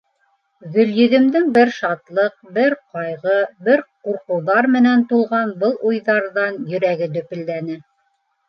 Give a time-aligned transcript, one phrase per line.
[0.75, 3.35] —Гөлйөҙөмдөң бер шатлыҡ, бер ҡайғы,
[3.67, 7.79] бер ҡурҡыуҙар менән тулған был уйҙарҙан йөрәге дөпөлдәне.